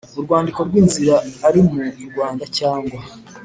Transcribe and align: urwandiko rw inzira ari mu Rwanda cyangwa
urwandiko 0.19 0.59
rw 0.67 0.73
inzira 0.81 1.15
ari 1.47 1.59
mu 1.67 1.77
Rwanda 2.09 2.45
cyangwa 2.57 2.99